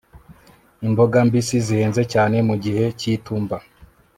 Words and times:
imboga 0.87 1.17
mbisi 1.27 1.57
zihenze 1.65 2.01
cyane 2.13 2.37
mu 2.47 2.55
gihe 2.63 2.83
cy'itumba 2.99 3.57